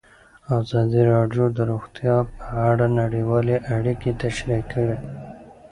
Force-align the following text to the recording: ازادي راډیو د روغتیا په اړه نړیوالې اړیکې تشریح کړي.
ازادي 0.59 1.01
راډیو 1.13 1.45
د 1.57 1.59
روغتیا 1.71 2.15
په 2.37 2.45
اړه 2.69 2.85
نړیوالې 3.01 3.55
اړیکې 3.75 4.11
تشریح 4.23 4.61
کړي. 4.71 4.97